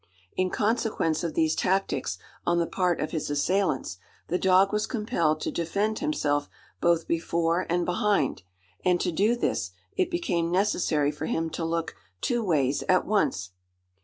In 0.35 0.49
consequence 0.49 1.23
of 1.23 1.35
these 1.35 1.53
tactics 1.55 2.17
on 2.43 2.57
the 2.57 2.65
part 2.65 2.99
of 2.99 3.11
his 3.11 3.29
assailants, 3.29 3.99
the 4.29 4.39
dog 4.39 4.73
was 4.73 4.87
compelled 4.87 5.39
to 5.41 5.51
defend 5.51 5.99
himself 5.99 6.49
both 6.79 7.07
before 7.07 7.67
and 7.69 7.85
behind: 7.85 8.41
and 8.83 8.99
to 8.99 9.11
do 9.11 9.35
this, 9.35 9.69
it 9.95 10.09
became 10.09 10.49
necessary 10.49 11.11
for 11.11 11.27
him 11.27 11.51
to 11.51 11.63
look 11.63 11.93
"two 12.19 12.43
ways 12.43 12.83
at 12.89 13.05
once." 13.05 13.51